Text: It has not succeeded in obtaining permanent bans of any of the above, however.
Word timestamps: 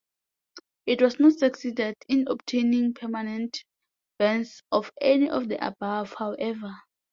It 0.87 1.01
has 1.01 1.19
not 1.19 1.33
succeeded 1.33 1.93
in 2.07 2.27
obtaining 2.27 2.95
permanent 2.95 3.63
bans 4.17 4.63
of 4.71 4.91
any 4.99 5.29
of 5.29 5.47
the 5.47 5.63
above, 5.63 6.15
however. 6.17 6.73